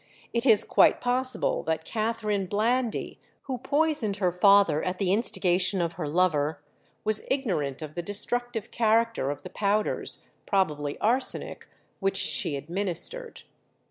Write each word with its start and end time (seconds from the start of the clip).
It 0.33 0.47
is 0.47 0.63
quite 0.63 0.99
possible 0.99 1.61
that 1.65 1.85
Catherine 1.85 2.47
Blandy, 2.47 3.19
who 3.43 3.59
poisoned 3.59 4.17
her 4.17 4.31
father 4.31 4.81
at 4.81 4.97
the 4.97 5.13
instigation 5.13 5.79
of 5.79 5.93
her 5.93 6.07
lover, 6.07 6.59
was 7.03 7.21
ignorant 7.29 7.83
of 7.83 7.93
the 7.93 8.01
destructive 8.01 8.71
character 8.71 9.29
of 9.29 9.43
the 9.43 9.51
powders, 9.51 10.23
probably 10.47 10.97
arsenic, 11.01 11.67
which 11.99 12.17
she 12.17 12.55
administered. 12.55 13.43